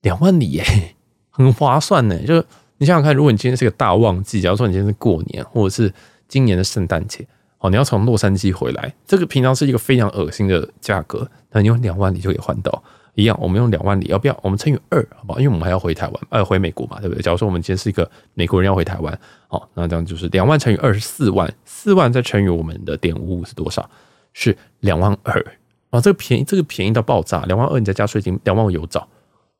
[0.00, 0.64] 两万里耶，
[1.28, 2.18] 很划算呢。
[2.24, 2.46] 就是
[2.78, 5.92] 你想想看，如果你今天是个大旺季，假如说你今天是过年，或者是
[6.28, 7.26] 今年的圣诞节。
[7.58, 12.82] 哦，你要从洛杉矶回来，这个平常是一个非常恶心的价格，那你用两万里就可以换到，
[13.14, 14.38] 一样，我们用两万里，要不要？
[14.42, 15.38] 我们乘以二，好不好？
[15.38, 17.22] 因为我们还要回台湾，呃，回美国嘛，对不对？
[17.22, 23.88] 假如说我们今天是一个美国人要回台湾，好，那这样就是两万乘以二是四万，四万再乘以我们的点五五是多少？
[24.32, 25.44] 是两万二
[25.90, 26.00] 啊！
[26.00, 29.06] 这个便宜，这个便宜到爆炸，两万二你再加税金，两万五有找，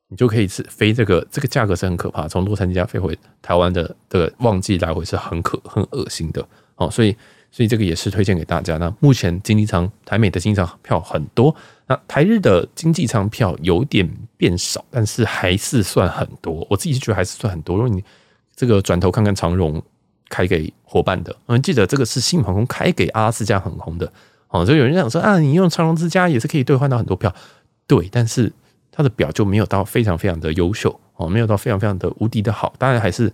[0.08, 7.16] 你就可以是飞这个，这个价格是很可怕，从洛杉矶飞回台湾的的旺季来回是很可很恶心的哦，所以。
[7.56, 8.78] 所以这个也是推荐给大家。
[8.78, 11.54] 那目前经济舱台美的经济舱票很多，
[11.86, 16.66] 那台日的经济舱票有点变少，但是还是算很多。
[16.70, 17.76] 我自己是觉得还是算很多。
[17.76, 18.02] 如果你
[18.56, 19.82] 这个转头看看长荣
[20.28, 24.12] 开给伙伴的，嗯，记得这个是新航空开给阿拉斯加航空的。
[24.48, 27.34] 哦，就有人想说啊，你用长荣之家也是可以兑换到很多票，
[27.86, 28.52] 对，但是
[28.90, 33.32] 它的表就没有到非常非常的优秀哦，没有到非常非常的无敌的好，当然还是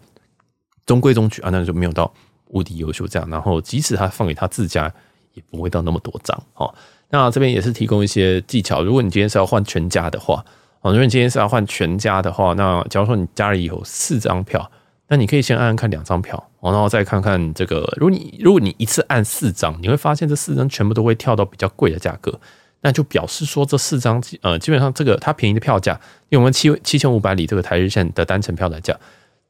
[0.86, 2.12] 中规中矩啊，那就没有到。
[2.52, 4.92] 无敌优秀，这样，然后即使他放给他自家，
[5.34, 6.74] 也不会到那么多张哦。
[7.11, 10.44] 那这边也是提供一些技巧，如果你今天是要换全家的话，
[10.81, 14.70] 哦，如果你今天是要换全家的话，那假如说你家里有四张票，
[15.09, 17.92] 那你可以先按按看两张票，哦，然后再看看这个。
[17.96, 22.38] 如果你如果你一次按四张，你会发现这四张全部都会跳到比较贵的价格，
[22.81, 25.92] 那就表示说这四张呃基本上这个它便宜的票价，
[26.29, 28.96] 因为我们七七千五百里这个台日线的单程票来讲。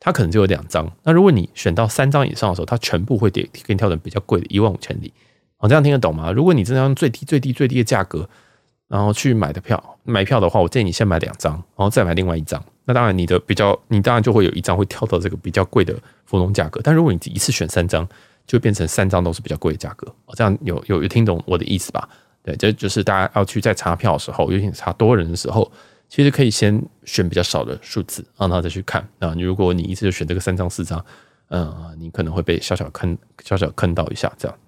[0.03, 5.13] 它可能就有两张，那如果你选到三张以上的时候，它全部会给给你跳成比较贵的一万五千里，
[5.61, 6.33] 哦，这样听得懂吗？
[6.33, 8.29] 如果你真的用最低最低最低的价格，
[8.89, 12.63] 然后去买的票买票的话，我建议你先买两张，然后再买另外一张。
[12.87, 15.95] 那当然你的比较，你当然就会有一张会跳到这个比较贵的
[16.25, 16.81] 浮动价格。
[16.83, 18.09] 但如果你一次选三张，
[18.47, 20.07] 就变成三张都是比较贵的价格。
[20.27, 22.09] 哦，这样有有有听懂我的意思吧？
[22.43, 25.71] 对，这就是大家要去在查票的时候，尤其查多人的时候。
[26.13, 29.01] 其实可以先选比较少的数字，然后再去看。
[29.21, 31.05] 啊，如果你一次就选这个三张四张，
[31.51, 34.29] 嗯，你可能会被小小坑小小坑到一下。
[34.37, 34.59] 这样，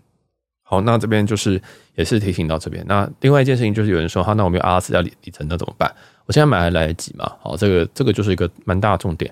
[0.73, 1.61] 好，那这边就是
[1.97, 2.83] 也是提醒到这边。
[2.89, 5.95] 那另外一件事情就是有人说，好，那我没有阿拉斯加里程，那怎么办？
[6.25, 7.31] 我现在买还来得及吗？
[7.43, 9.31] 好，这个这个就是一个蛮大的重点。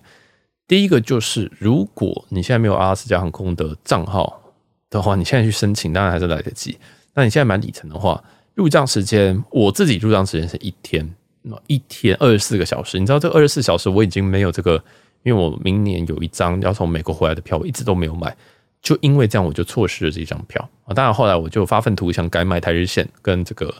[0.68, 4.38] 第一个就是，如果你现在没有阿拉斯加航空的账号
[4.90, 6.76] 的话，你现在去申请，当然还是来得及。
[7.14, 8.22] 那你现在买里程的话，
[8.54, 11.08] 入账时间，我自己入账时间是一天。
[11.66, 14.74] 一天二十四个小时，你知道这二十四小时我已经没有这个，
[15.22, 18.36] 因为我明年有一张要从美国回来的票，我一直都没有买，
[18.82, 20.94] 就因为这样我就错失了这张票啊。
[20.94, 23.74] 当然后来我就发愤图强改买台日线，跟这个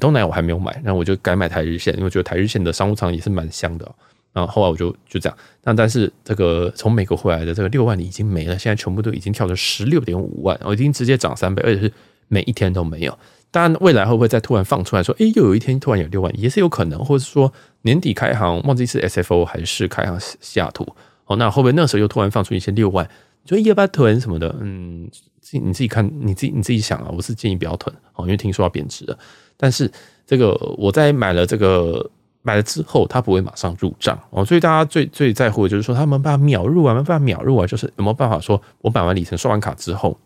[0.00, 3.90] 东南亚我还没有买，那我就改买台日线，因为我觉得台日线的商务舱也是蛮香的。
[4.32, 11.92] 然后后来我就就这样，那但是这个从美国回来的这个六万里已经没了，现在全部都已经跳成十六点五万，我已经直接涨三倍，而且是
[12.28, 13.18] 每一天都没有。
[13.50, 17.50] 当然，未来会不会再突然放出来说，诶，又有一天突然有六万，也是有可能，或者说
[17.82, 20.86] 年底开行，忘记是 SFO 还是开行西雅图，
[21.24, 23.08] 哦，那会不会那时候又突然放出一些六万，
[23.46, 25.08] 就一八囤什么的，嗯，
[25.40, 29.18] 自你自己看，你自己你自己想啊，我是建议不要囤，哦，因为听说要贬值了。
[29.56, 29.90] 但是
[30.26, 32.10] 这个我在买了这个
[32.42, 40.18] 买了之后，它不会马上入账哦，所以大家最最在乎的就是说，他们办法秒入啊，没办法秒入啊，就是有没有办法说我买完里程刷完卡之后，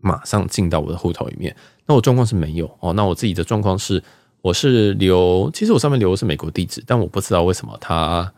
[0.00, 1.54] 马上进到我的户头里面。
[1.86, 4.02] 那我状况是没有哦，那我自己的状况是，
[4.40, 8.32] 我是留，其实我上面留的是美国地址，但我不知道为什么它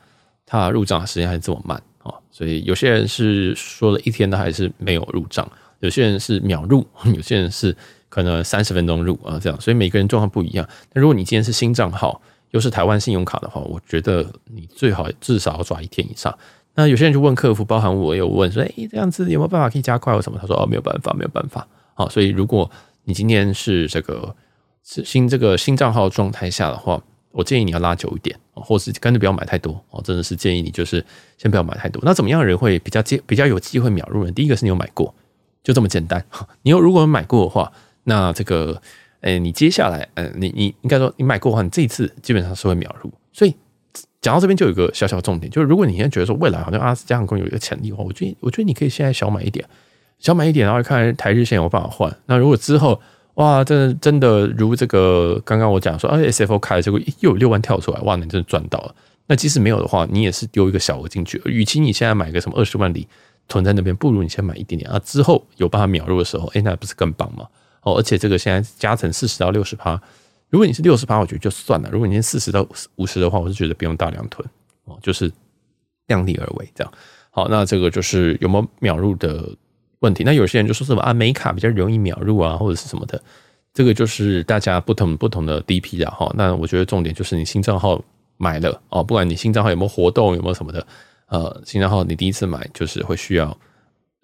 [0.44, 5.48] 它入账时间还这么慢哦，所以有些人是说了一天的还是没有入账，
[5.80, 7.76] 有些人是秒入， 有些人是
[8.08, 10.68] 可能三十分钟入啊这样，所以每个人状况不一样。
[10.92, 16.36] 那如果你今天是新账号，又是台湾信用卡的话，我觉得你最好至少要抓一天以上。
[16.74, 20.38] 那有些人就问客服，包含我有问说，哎，这样子有没有办法可以加快或什么？
[20.40, 21.66] 他说哦，没有办法，没有办法。
[21.94, 22.70] 好，所以如果
[23.04, 24.34] 你今天是这个
[24.82, 30.00] 新这个新账号状态下的话，我建议你要拉久一点，或是干脆不要买太多哦。
[30.02, 31.04] 真的是建议你就是
[31.36, 32.02] 先不要买太多。
[32.04, 34.32] 那怎么样的人会比较接比较有机会秒入呢？
[34.32, 35.14] 第一个是你有买过，
[35.62, 36.24] 就这么简单。
[36.62, 37.70] 你有如果买过的话，
[38.04, 38.80] 那这个
[39.20, 43.12] 诶，你接下来嗯，你你应该说你买过的话，你这一次基本上是会秒入。
[43.32, 43.54] 所以
[44.20, 49.64] 讲到这边就有一个小小重点，就是如果你现在觉得说未来好像阿斯加航空有一个潜力的话，我觉得我觉得你可以现在小买一点。
[50.18, 52.12] 小买一点，然后看台日线有办法换。
[52.26, 53.00] 那如果之后
[53.38, 58.94] 哇，真的真的如这个刚刚我讲说，哎，SFO 开了这个又有六万跳出来，哇，你真的赚到了。
[59.28, 61.40] 那即使没有的话，你也是丢一个小额进去。
[61.44, 63.06] 与其你现在买个什么二十万里
[63.46, 64.98] 囤在那边，不如你先买一点点啊。
[64.98, 67.46] 之后有办法秒入的时候，哎，那不是更棒吗？
[67.82, 70.00] 哦，而且这个现在加成四十到六十趴，
[70.50, 71.88] 如果你是六十趴，我觉得就算了。
[71.92, 74.44] 如果你是四十到五十的话，我是觉得不用大量囤
[74.86, 75.30] 哦，就是
[76.08, 76.92] 量力而为这样。
[77.30, 79.48] 好，那这个就是有没有秒入的
[80.00, 83.20] 问题，那有些人就说什么啊，美卡比较容易秒入啊，或者是什么的，
[83.74, 86.32] 这个就是大家不同不同的 DP 的哈。
[86.36, 88.02] 那我觉得重点就是你新账号
[88.36, 90.86] 买了哦，不管你新账号有没有活动，有没有什么的，
[91.26, 93.56] 呃，新账号你第一次买就是会需要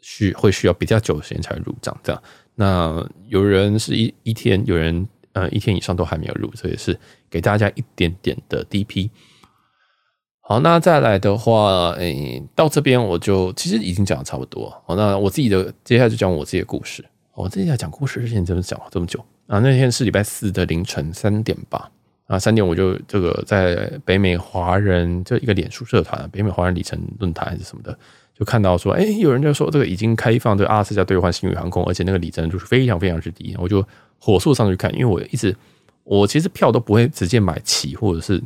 [0.02, 2.22] 需会需要比较久的时间才入账这样。
[2.54, 6.96] 那有人是一一天，有人呃一天以上都还没有入，这也是
[7.28, 9.10] 给大家一点点的 DP。
[10.46, 14.70] 好，那再来的话，诶、到这边我就其实已经讲的差不多。
[14.84, 17.02] 好，那我自己的接下来就讲我自己的故事。
[17.32, 19.58] 我自己在讲故事之前，怎么讲了这么久啊？
[19.60, 21.90] 那天是礼拜四的凌晨三点吧。
[22.26, 27.98] 啊，三点我就这个在北美华人就一个脸书社团，北美华人里程论坛还是什么的，
[28.38, 33.82] 就看到说，哎，有人就说这个已经开放这个阿拉斯加兑换星宇航空，而且那个里程就是非常非常之低，我就
[34.18, 35.56] 火速上去看，因为我一直
[36.04, 38.42] 我其实票都不会直接买齐，或者是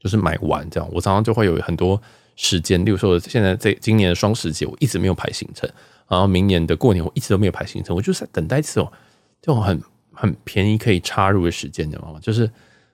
[0.00, 2.00] 就是买完这样，我常常就会有很多
[2.34, 5.70] 时间，例如说现在这今年的双十节我一直没有排行程，
[6.08, 8.90] 然后明年的过年我一直都没有排行程，我就是在等待这种
[9.40, 9.80] 这种很
[10.12, 12.18] 很便宜可以插入的时间，你知道吗？
[12.20, 12.50] 就是。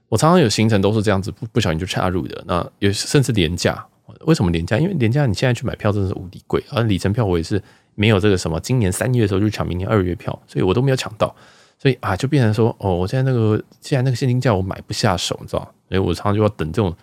[0.08, 2.44] 我常常有行程都是这样子，不不小心就插入的。
[2.46, 3.84] 那有甚至廉价，
[4.20, 4.78] 为什么廉价？
[4.78, 7.60] 因为廉价你现在去买票真的是无敌贵，而里程票我也是
[7.96, 11.34] 没有这个什么，今年三月的时候就抢明年二月票，所以我都没有抢到，
[11.78, 15.62] 所以啊就变成说哦，我现在那个既然那个现金价我买不下手，你知道？
[15.88, 16.94] 所以我常常就要等这种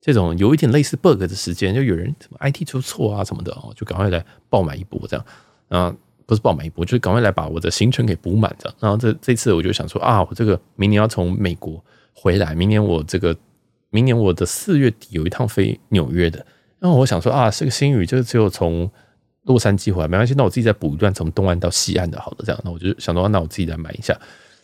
[0.00, 5.26] 这种有一点类似 bug 的时间，就有人什么 IT 出错啊什么的哦，就赶快来爆买一波这样
[5.68, 5.94] 啊，
[6.26, 8.76] 不是爆买一波，就是赶快来把我的行程给补满这样。
[8.80, 11.82] 然后这这次我就想说啊，我这个明年要从美国。
[12.20, 13.36] 回来，明年我这个，
[13.90, 16.44] 明年我的四月底有一趟飞纽约的，
[16.80, 18.90] 然后我想说啊，这个新宇就只有从
[19.48, 24.16] 洛杉矶回来，没关系，那我自己再补一段从东岸到西岸的，好的，这样，那我就想说，那我自己来买一下，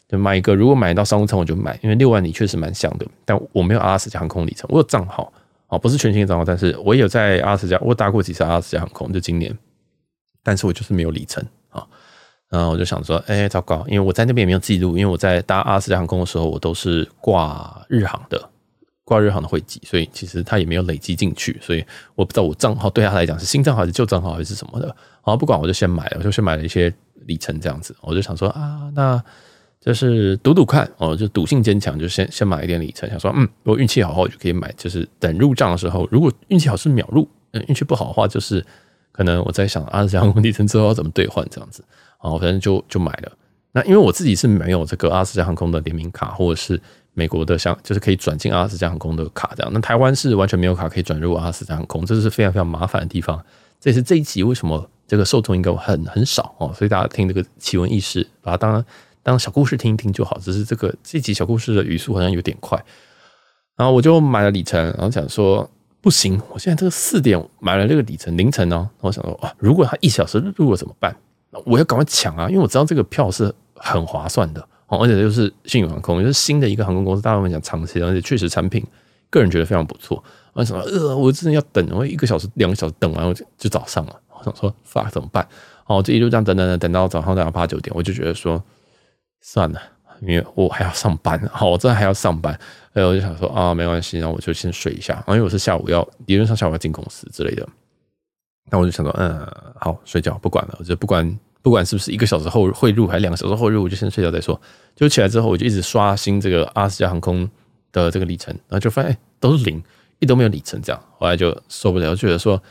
[0.08, 5.32] 就买一个，如果买到商务舱我就买，因为六万里确实蛮香的，但我没有阿拉斯加航空里程，我有账号
[5.66, 9.56] 啊，不是全新的账号，但是我有在阿拉斯加，我搭过几次阿拉斯加航空，就今年，
[10.42, 11.86] 但是我就是没有里程啊。
[12.50, 18.48] 然后我就想说，哎、糟糕，因为我在那边也没有记录，因为我在搭阿拉斯加航空的时候，我都是挂日航的，
[19.04, 24.86] 挂日航的会籍，所以其实他也没有累积进去，所以我不知道我账号对他来讲是新账号还是旧账号还是什么的。
[24.86, 26.92] 然后不管，我就先买了，我就先买了一些
[27.26, 27.94] 里程这样子。
[28.00, 29.22] 我就想说啊，那
[29.80, 38.64] 就是赌赌看，哦，就赌性坚强，就先先买一点里程，想说，嗯，如果运气好，我就可以买，就是等入账的时候，如果运气好是秒入，嗯，运气不好的话，就是
[39.12, 41.84] 可能我在想阿斯加航空里程之后要怎么兑换这样子。
[42.22, 43.32] 然后反正就就买了。
[43.72, 46.80] 那因为我自己是没有这个阿斯加航空的联名卡，或者是
[47.14, 49.72] 美国的像就是可以转进阿拉斯加航空的卡这样。
[49.72, 53.42] 那台湾是完全没有卡可以转入阿拉斯加航空，这是非常非常麻烦的地方。
[53.80, 58.84] 这也是这一集为什么这个受众应该很很少哦，所以大家听这个奇闻异事，把它当
[59.22, 60.38] 当小故事听一听就好。
[60.38, 62.82] 只是这个这集小故事的语速好像有点快。
[63.76, 65.68] 然后我就买了里程，然后想说
[66.00, 71.14] 不行，我现在这个四点买了这个里程凌晨哦，我想说哇，如果他一小时入了怎么办？
[71.66, 72.48] 我要赶快抢啊！
[72.48, 78.84] 因为我知道这个票是很划算的而且就是星宇航空，就是新的一个航空公司，大部分讲长期，而且确实产品
[79.30, 80.22] 个人觉得非常不错。
[80.54, 80.82] 为什么？
[80.82, 84.20] 呃，我真的要等，我一个小时、两个小时等完，我就就早上了。
[84.30, 85.46] 我想说，fuck 怎么办？
[85.86, 88.62] 哦，就一路这样等等等，等到早上大概八九点，我就觉得说
[89.40, 89.80] 算了，
[90.20, 91.40] 因为我还要上班。
[91.52, 92.58] 好，我真的还要上班，
[92.92, 95.22] 哎，我就想说啊，没关系，那我就先睡一下。
[95.28, 97.68] 因为我是下午要理论上下午要进公司之类的。
[98.70, 104.60] 那我就想说，嗯，好，睡觉不管了，我就不管不管是不是一个小时后会入，还是两个小时后入，我就先睡觉再说。
[104.94, 107.48] 就起来之后，我就一直刷新这个阿拉斯加航空
[107.90, 109.82] 的这个里程，然后就发现，都是零，
[110.18, 111.02] 一都没有里程这样。
[111.18, 112.62] 后来就受不了，觉得说，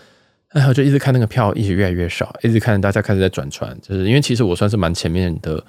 [0.50, 5.64] 哎，我就一直看那个票，一直越来越少，一直看大家开始在转传，就是因为其实我算是蛮前面的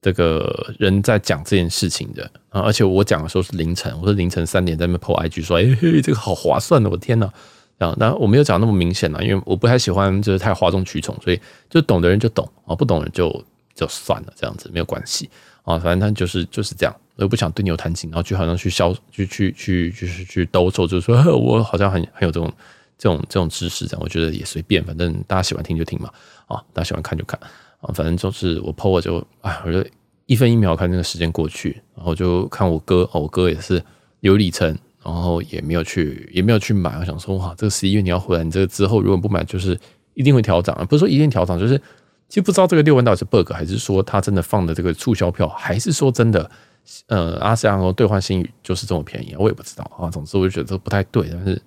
[0.00, 7.28] 这个人在讲这件事情的啊，而且我讲的时候是凌晨，我是凌晨三点在那边 po IG 说，哎嘿，这个好划算的，我天呐。
[7.78, 15.30] 啊那我没有讲那么明显啊，因为我不太喜欢就是太哗众取宠，所以就懂的人就懂啊，不懂的人就就算了，这样子没有关系
[15.62, 22.52] 啊，反正他就是就是这样，我又不想对牛弹琴，然后就好像去销，去去去就是去兜售，就是说 我好像很很有这种
[22.98, 26.10] 这种这种知识，这样我觉得也随便，反正大家喜欢听就听嘛，
[26.46, 27.38] 啊，大家喜欢看就看
[27.80, 29.84] 啊，反正就是我 po 我就啊，我就
[30.26, 33.80] 一分一秒看那个时间过去，然后就看我哥，我哥也是
[34.20, 34.76] 有里程。
[35.04, 36.98] 然后也没有去，也没有去买。
[36.98, 39.78] 我想说，哇，这个十一月你要回来，你这个之后如果不买，就是
[40.14, 40.76] 一定会调涨。
[40.88, 41.78] 不是说一定调涨，就是
[42.28, 46.50] 其实不知道这个六万到底是 bug，还是说他真的放的这个促销票，还是说真的，
[47.06, 50.10] 呃，阿斯加航空兑换新宇就是这么便宜，我也不知道啊。
[50.10, 51.28] 总之我就觉得这不太对。
[51.30, 51.62] 但是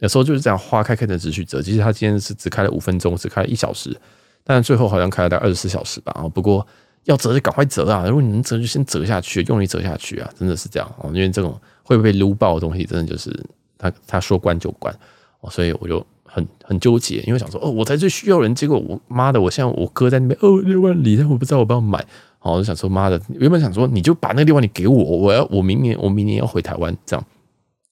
[0.00, 1.62] 有时候就是这样，花开开的只许折。
[1.62, 3.96] 其实他今天是只开了五分钟，只开了一小时，
[4.44, 6.12] 但最后好像开了大概二十四小时吧。
[6.14, 6.66] 啊，不过
[7.04, 8.04] 要折就赶快折啊！
[8.06, 10.30] 如果你能折就先折下去，用力折下去啊！
[10.38, 11.58] 真的是这样哦，因为这种。
[11.84, 13.30] 会不会撸爆的东西，真的就是
[13.78, 14.92] 他他说关就关。
[15.40, 21.98] 哦，所以我就很很纠结，因为想说哦，我才最需要人，结果我妈的，我现在我哥在那边哦六万里，但我不知道我不要买，
[22.40, 27.24] 哦，我就想说妈的，原本想说你就把那六万里给我，我要我明年我明年要回台湾，这样。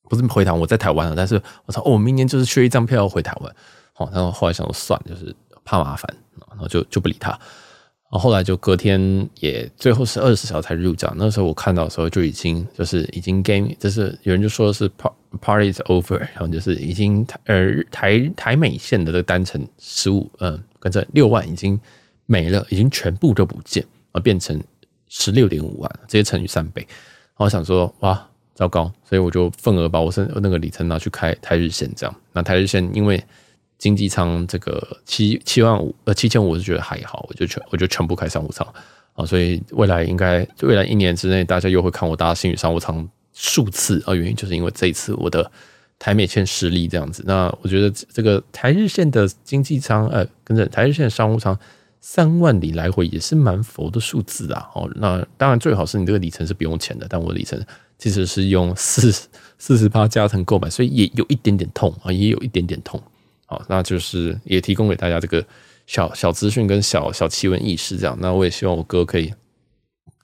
[0.09, 3.55] 不是回台湾，我在台湾了，但是我操，哦，我明年就是缺一张票要回台湾，
[3.95, 6.07] 好，然后后来想说算，就是怕麻烦，
[6.51, 7.31] 然后就就不理他。
[8.13, 11.11] 然后后来就隔天也最后是二十四小时才入账。
[11.17, 14.87] 那时候我看到的时候就已经就是已经 game，就是有人就说是
[15.41, 21.81] party is over，然后就是已经呃台台美线的这个单程十五嗯跟着六万已经
[22.27, 24.63] 没了，已经全部都不见，而变成
[25.09, 26.83] 十六点五万，直接乘以三倍。
[26.83, 32.15] 然后我想说哇糟糕，所以我就份额把我是那个里程拿去开台日线这样。
[32.35, 33.25] 那台日线因为
[33.83, 38.65] 经济舱这个七七万五呃七千五我是觉得还好，我就全我就全部开商务舱
[39.15, 45.51] 啊，所以未来应该未来一年之内，大家又会看我搭星宇商务舱数次啊，原因就是因为这一次我的
[45.99, 47.25] 台美线失利这样子。
[47.27, 51.59] 那我觉得这个台日线的经济舱呃，跟着台日线商务舱
[52.01, 54.71] 三万里来回也是蛮佛的数字啊。
[54.77, 57.61] 哦，那当然最好是你这个里程是不用钱的，但我的里程
[57.99, 59.11] 其实是用四
[59.59, 63.03] 四十八加成购买，所以也有一点点痛啊，也有一点点痛。
[63.53, 65.45] 好，那就是也提供给大家这个
[65.87, 68.17] 小小资讯跟小小奇闻异事这样。
[68.19, 69.31] 那我也希望我哥可以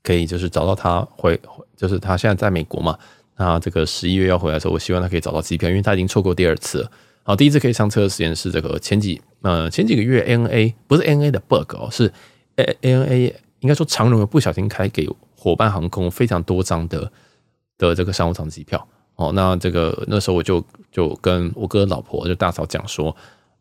[0.03, 1.39] 可以就是找到他回，
[1.77, 2.99] 就是他现在在美国嘛。
[3.37, 6.91] 那这个十一月要回来的时候，我希望他可以找到机票，因为他已经错过第二次了。
[7.23, 12.11] 好，第一次可以上车的时间是这个前几呃前几个月 ANA 不是 ANA 的 bug 哦，是
[12.57, 17.13] ANA 应该说长荣不小心开给伙伴航空非常多张的
[17.77, 18.89] 的这个商务舱机票。
[19.19, 23.15] 哦，那这个那时候我就就跟我哥老婆就大嫂讲说，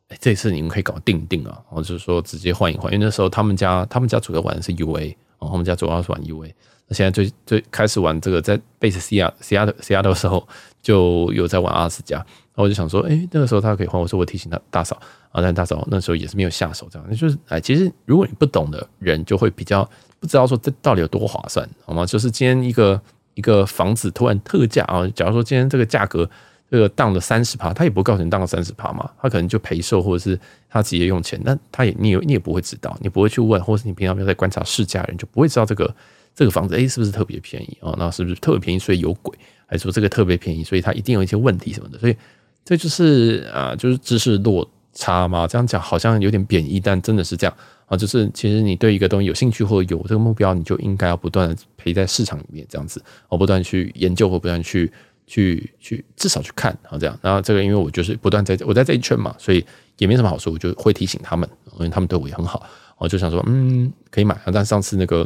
[0.09, 6.53] 哎，这次你们可以搞定定啊，我就是说直接换一换，因为那时候他们家他们家主要玩的是 UA，哦，他们家主要是玩 UA，
[6.87, 10.47] 那现在最最开始玩这个在 base Seattle Seattle Seattle 的时候
[10.79, 14.95] 就有在玩阿拉斯加，然后我就想说，哎，那个时候他可以换，我说我提醒他大嫂
[15.31, 19.83] 啊，但大嫂那时候也是没有下手这样，那就是哎，其实如果你不懂的人就会比较
[20.19, 22.05] 不知道说这到底有多划算，好吗？
[22.05, 23.01] 就是今天一个。
[23.37, 25.07] 一个房子突然特价啊！
[25.15, 26.27] 假如说今天这个价格
[26.71, 35.95] 这个降了三十趴，他也不会告诉你降了三十趴嘛，他可能就赔售或者是他直接用钱，那他也你也你也不会知道，你不会去问，或是你平常没有在观察市价人就不会知道这个
[36.33, 37.95] 这个房子诶是不是特别便宜啊？
[37.99, 39.37] 那是不是特别便宜所以有鬼？
[39.67, 41.99] 还是说这个特别便宜所以它一定有一些问题什么的？
[41.99, 42.17] 所以
[42.65, 45.45] 这就是啊，就是知识落差嘛。
[45.45, 47.55] 这样讲好像有点贬义，但真的是这样。
[47.85, 54.91] 啊，就是其实你对一个东西有兴趣或者有这个目标，你就应该要不断的陪在市场里面这样子，我不断去研究或不断去
[55.25, 57.17] 去去至少去看啊这样。
[57.21, 59.65] 然后这个因为我就是不断在我在这一圈嘛，所以
[59.99, 62.61] 也没什么好说，我就会提醒他们，因为他们对我也很好，
[62.97, 64.37] 我就想说嗯可以买。
[64.51, 65.25] 但上次那个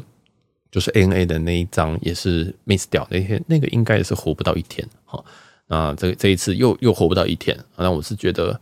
[0.70, 5.20] 就是 ANA 的那一张也是 miss 掉那天，那个应该也是活不到一天哈。
[5.66, 8.62] 那这这一次又又活不到一天，那我是觉得。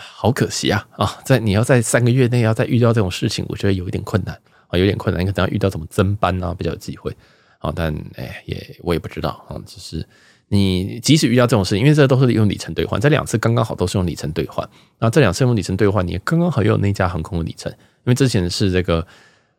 [0.00, 0.86] 好可惜啊！
[0.96, 5.20] 啊，在你要在三个月内要再遇到这种事情，我觉得有一点困难啊，有点困难。
[5.20, 7.14] 你可能要遇到什么增班啊，比较有机会
[7.58, 7.72] 啊。
[7.74, 9.60] 但哎，也我也不知道啊。
[9.66, 10.06] 只是
[10.46, 14.68] 你即使遇到这种事情，因为这都是用里程兑换，这两次刚刚好都是用里程兑换。
[15.00, 19.06] 那这两次用里程兑换，你刚刚好又有那家航空的里程，因为之前是这个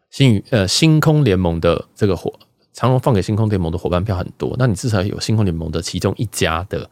[0.10, 2.34] 星宇呃星空联盟的这个伙
[2.73, 6.89] 长荣放给星空联盟的伙伴票很多，那你至少有星空联盟的其中一家的。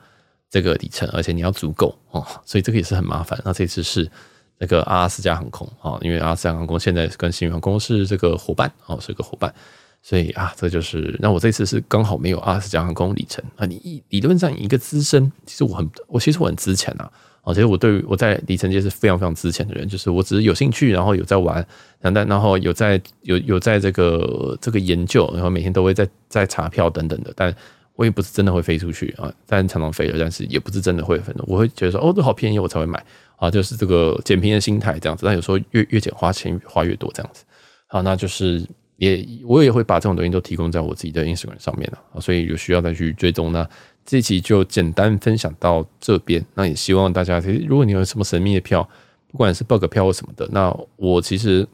[0.50, 3.38] 这个里程，而且你要足够哦，所以这个也是很麻烦。
[3.44, 4.10] 那这次是
[4.58, 9.54] 那个阿拉斯加航空啊，因为阿拉斯加航空现在跟新宇航空是这个伙伴哦，是个伙伴，
[10.02, 13.66] 所以啊，这就是那我这次是刚好没有阿拉斯加航空里程啊。
[13.66, 17.10] 你理论上一个资深，其实我很我其实我很资浅呐，
[17.44, 21.56] 哦，其实我对于我在里程界是非常非常资浅的人，就是我只是有兴趣，然后有在玩，
[22.00, 27.54] 然后然后有在有有在这个这个研究，然后每天都会在在查票等等的，但。
[27.98, 31.44] 我也不是真的会飞出去啊，但常常飞了，但是也不是真的会飞的。
[31.48, 33.04] 我会觉得说，哦，这好便宜，我才会买
[33.38, 35.26] 啊，就是这个捡便宜的心态这样子。
[35.26, 37.44] 但有时候越越捡花钱花越多这样子。
[37.88, 38.64] 好，那就是
[38.98, 43.52] 也我也会把这种东西都提供在我自己的 Instagram 上面了，所以有需要再去追踪。
[43.52, 43.68] 那
[44.06, 46.46] 这期就简单分享到这边。
[46.54, 48.88] 那也希望大家，如果你有什么神秘的票，
[49.32, 51.68] 不管是 bug 票或什么的，那我其实。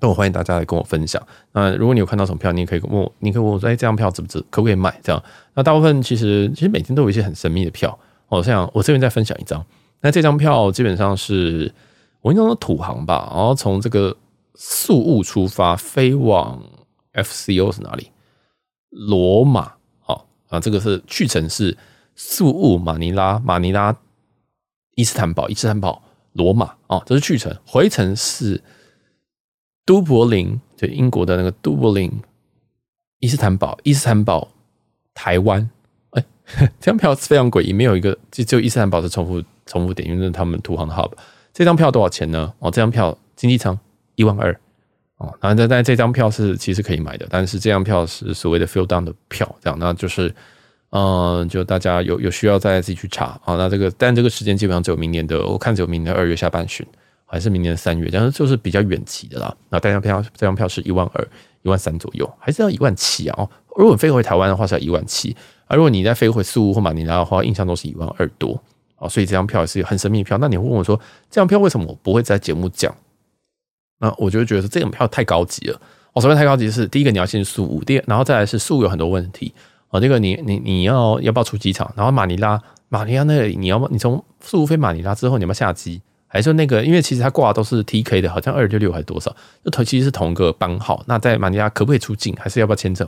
[0.00, 1.22] 那我欢迎大家来跟我分享。
[1.52, 4.40] 那如果你有看到什么票，你也可以问我，你可以问我说：“哎，这张票值不值？
[4.50, 5.22] 可不可以买？”这样。
[5.54, 7.96] 那大部分其实其实每天都有一些很神秘的票。
[8.28, 9.64] 哦，像我这边再分享一张。
[10.00, 11.70] 那这张票基本上是
[12.22, 14.16] 我印象中土航吧，然后从这个
[14.54, 16.62] 宿务出发，飞往
[17.12, 18.10] FCO 是哪里？
[18.88, 19.74] 罗马。
[20.00, 21.76] 好啊，这个是去程是
[22.16, 23.94] 宿务、马尼拉、马尼拉、
[24.94, 26.72] 伊斯坦堡、伊斯坦堡、罗马。
[26.86, 27.54] 哦，这是去程。
[27.66, 28.62] 回程是。
[29.90, 32.08] 都柏林，就英国的那个都柏林，
[33.18, 34.46] 伊斯坦堡，伊斯坦堡，
[35.14, 35.68] 台湾，
[36.10, 36.24] 哎，
[36.78, 41.10] 这张票非常诡异，没有一个，就只有伊斯坦堡是重复重复点，因为是他们土航的 hub。
[41.52, 42.54] 这张票多少钱呢？
[42.60, 43.76] 哦，这张票经济舱
[44.14, 44.52] 一万二，
[45.16, 50.32] 哦，然后但但这张票是其实可以买的，但是这张票是所谓的 fill down 的票，这样，那就是，
[50.90, 53.56] 嗯，就大家有有需要再自己去查啊。
[53.56, 56.86] 那这个但这个时间基本上只有明年的，我看只有明年二月下半旬。
[57.30, 59.56] 还是明年三月，但是就是比较远期的啦。
[59.68, 61.28] 那这张票这张票是一万二、
[61.62, 63.34] 一万三左右，还是要一万七啊？
[63.38, 65.34] 哦如果你飞回台湾的话是要一万七，
[65.66, 68.60] 而如果你再飞回宿雾或马尼拉的话，印象都是一万二多
[68.96, 69.08] 啊。
[69.08, 70.36] 所以这张票也是很神秘票。
[70.38, 70.96] 那你会问我说，
[71.30, 72.92] 这张票为什么我不会在节目讲？
[74.00, 75.80] 那我就觉得这张票太高级了。
[76.12, 79.54] 我首先太高级是第一个你要先宿雾，第二然后再来是宿雾有很多问题
[79.88, 80.00] 啊。
[80.00, 81.90] 这个你你你要要不要出机场？
[81.96, 86.02] 然后马尼拉马尼拉那里你要不你从宿雾飞马尼拉之后你要不要下机？
[86.32, 91.02] 还是那个，因为其实它挂的都是 TK 的，好像二六六还是多少，就同其实是同一个班号。
[91.08, 93.06] 那在马尼拉可不可以出境，还是要不要签证？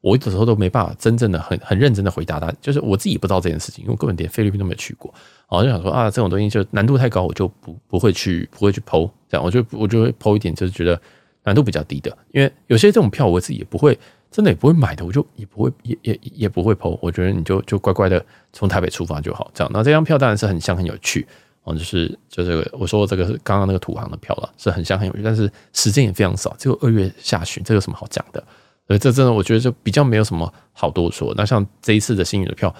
[0.00, 5.12] 我有时候都没办法真正的很很认真的回答他，就是我自己不知道这件事情，因为根本连菲律宾都没有去过。
[5.48, 10.98] 我就想说啊，这种东西就难度太高，我就不不会去不会去剖这样，我就我就会剖一点，就是觉得
[11.44, 12.16] 难度比较低的。
[12.32, 13.96] 因为有些这种票我自己也不会，
[14.30, 16.98] 真的也不会买的，我就也不会也也也不会 PO。
[17.00, 19.70] 我觉得你就就乖乖的从台北出发就好，这样。
[19.72, 21.24] 那这张票当然是很香很有趣。
[21.64, 28.42] 哦，就是就这个，我说这个是刚刚那个土航的票了，是很像很有趣，但是时间也非常少，只有二月下旬，这有什么好讲的？
[28.88, 31.32] 所以这真的我觉得就比较没有什么好多说。
[31.36, 32.74] 那像这一次的星宇的票，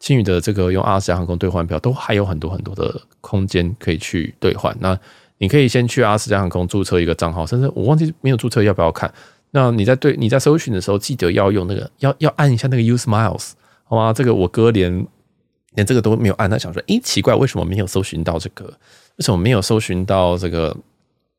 [0.00, 4.74] 星宇的这个用阿斯加航空兑换票，都还有很多很多的空间可以去兑换。
[4.80, 4.98] 那
[5.36, 9.12] 你可以先去阿斯加航空注册一个账号，甚至我忘记没有注册要不要看。
[9.50, 13.50] 那你在对你在搜寻的时候，记得要用那个要要按一下那个 Use Miles，
[13.84, 14.10] 好吗？
[14.10, 15.06] 这个我哥连。
[15.74, 18.64] 连这个都没有按，他想说：“诶，奇怪，为什么没有搜寻到这个？
[19.16, 20.76] 为什么没有搜寻到这个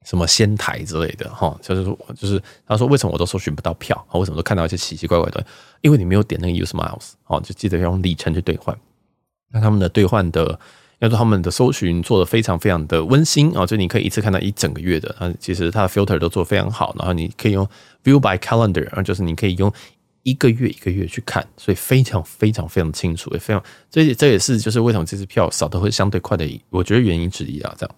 [0.06, 1.30] 什么仙台之类的？
[1.30, 3.96] 哈，就是说，就是他说，为什么我都搜寻不到票？
[4.10, 5.46] 啊，为什么都看到一些奇奇怪怪的？
[5.82, 8.76] 因为你没有点那个 Use Miles，哦，就记得要用里程去兑换。
[9.52, 10.60] 那他们的兑换的，
[11.00, 15.16] 要说他们的搜寻做的非常非常的温馨啊，就你可以一次看到一整个月的。
[15.20, 17.68] 啊，其实它的 filter 都做得非常好，然后你可以用
[18.04, 19.72] View by Calendar，啊，就是你可以用。”
[20.24, 27.96] 一个月一个月去看，所以非常非常非常清楚，也非常，所以这也是就是为什么这支票扫的会相对快的，我觉得原因之一啊，这样。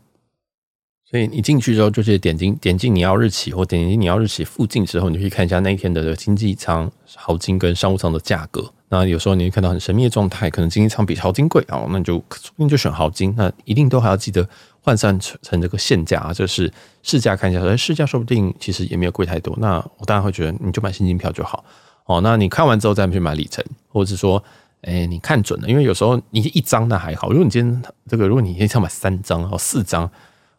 [1.07, 8.73] 所以你进去之后，就是点进点进你要日期或点进你要日期附近之后，你就可以看一下那一天的经济舱、豪金跟商务舱的价格。
[8.89, 13.33] 那有时候你会看到很神秘的状态，可能经济舱比豪金贵啊，那你就说不定就选豪金。
[13.37, 14.47] 那一定都还要记得
[14.81, 16.73] 换算成这个现价啊，就是
[17.03, 19.55] 市价看一下，哎，市价说不定其实也没有贵太多。
[19.59, 21.63] 那我当然会觉得你就买现金票就好。
[22.05, 24.43] 哦，那你看完之后再去买里程，或者是说，
[24.81, 30.09] 哎、你看准了，因为有时候你一张那还好，如果你今天这个，如果你一次买三张哦四张，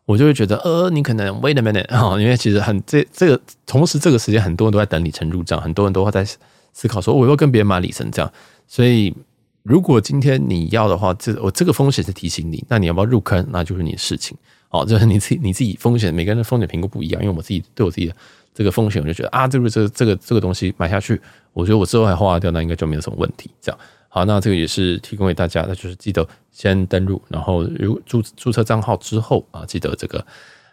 [0.05, 6.24] 我就会觉得，呃，你可能 wait a minute 哈，因为其实很这这个同时这个时间很多人都在等里程入账，很多人都会在
[6.72, 8.32] 思考说，我要跟别人买里程这样，
[8.66, 9.14] 所以
[9.62, 14.36] 如果今天你要的话，这我这个风险是提醒你，那你要不要入坑，那就是你的事情，
[14.70, 18.14] 哦，就是你自己你自己风险，每个人的风险评估不一样，因为我自己对我自己的。
[18.57, 21.20] 这个风险，我就觉得啊，这个这个这个这个东西买下去，
[21.52, 23.50] 我觉得我之后还花掉，那应该就没有什么问题。
[23.61, 23.78] 这样
[24.09, 30.24] 好，那这个也是提供给大家，那就是记得先登录，然后如注注册账号之后啊，记得这个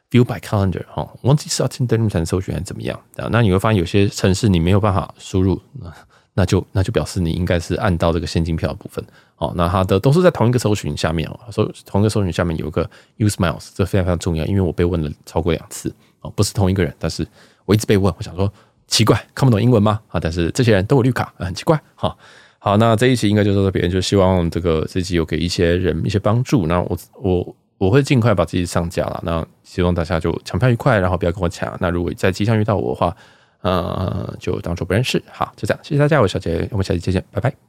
[0.09, 2.97] View by Calendar 哈，忘记是要先登录才能搜寻还是怎么样？
[3.29, 5.93] 那你会发现有些城市你没有办法输入，那
[6.35, 9.03] 那就那就表示你应该是按到这个现金票的部分。
[9.35, 17.27] 好，那它的都是在同一个搜寻下面哦，搜同一个搜寻下面有一个 Use Miles，这非常非常重要，因为我被问了超过两次哦，不是同一个人，但是。
[17.65, 18.51] 我一直被问，我想说
[18.87, 19.99] 奇怪，看不懂英文吗？
[20.09, 21.79] 啊，但是这些人都有绿卡，很奇怪。
[21.95, 22.17] 好，
[22.59, 26.67] 好，那这一期应该就到这边，就希望这个这一期有给一些人一些帮助。
[26.67, 29.21] 那我我我会尽快把自己上架了。
[29.25, 31.75] 那希望大家就抢票愉快，然后不要跟我抢。
[31.79, 33.15] 那如果在机场遇到我的话，
[33.61, 35.21] 呃，就当做不认识。
[35.31, 37.63] 好，就这样，谢谢大家，我是小杰，我们下期再见，拜拜。